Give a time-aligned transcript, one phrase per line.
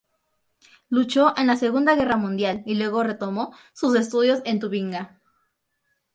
[0.89, 5.19] Luchó en la Segunda Guerra Mundial, y luego retomó sus estudios en Tubinga.